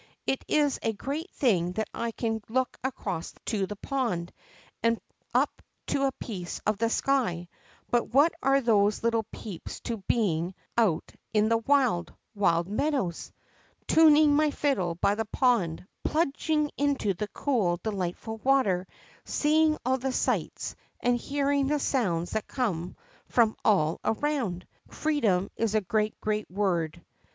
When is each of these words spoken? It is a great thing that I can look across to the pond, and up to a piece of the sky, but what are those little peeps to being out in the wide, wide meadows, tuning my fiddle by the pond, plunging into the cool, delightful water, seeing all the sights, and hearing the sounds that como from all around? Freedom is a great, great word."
It 0.25 0.43
is 0.47 0.79
a 0.81 0.93
great 0.93 1.29
thing 1.29 1.73
that 1.73 1.87
I 1.93 2.09
can 2.09 2.41
look 2.49 2.75
across 2.83 3.35
to 3.45 3.67
the 3.67 3.75
pond, 3.75 4.33
and 4.81 4.99
up 5.31 5.61
to 5.85 6.05
a 6.07 6.11
piece 6.13 6.59
of 6.65 6.79
the 6.79 6.89
sky, 6.89 7.49
but 7.91 8.11
what 8.11 8.33
are 8.41 8.61
those 8.61 9.03
little 9.03 9.27
peeps 9.31 9.79
to 9.81 9.97
being 10.07 10.55
out 10.75 11.11
in 11.33 11.49
the 11.49 11.59
wide, 11.59 12.11
wide 12.33 12.67
meadows, 12.67 13.31
tuning 13.85 14.35
my 14.35 14.49
fiddle 14.49 14.95
by 14.95 15.13
the 15.13 15.25
pond, 15.25 15.85
plunging 16.03 16.71
into 16.77 17.13
the 17.13 17.27
cool, 17.27 17.77
delightful 17.83 18.37
water, 18.37 18.87
seeing 19.23 19.77
all 19.85 19.99
the 19.99 20.11
sights, 20.11 20.75
and 20.99 21.15
hearing 21.15 21.67
the 21.67 21.77
sounds 21.77 22.31
that 22.31 22.47
como 22.47 22.95
from 23.27 23.55
all 23.63 23.99
around? 24.03 24.65
Freedom 24.87 25.51
is 25.57 25.75
a 25.75 25.81
great, 25.81 26.19
great 26.19 26.49
word." 26.49 27.05